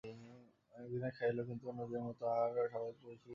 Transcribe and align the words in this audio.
বিনয় 0.03 1.13
খাইল, 1.17 1.37
কিন্তু 1.47 1.63
অন্য 1.69 1.81
দিনের 1.87 2.05
মতো 2.07 2.21
তাহার 2.21 2.69
স্বাভাবিক 2.71 2.95
প্রফুল্লতা 2.97 3.21
ছিল 3.21 3.25
না। 3.25 3.29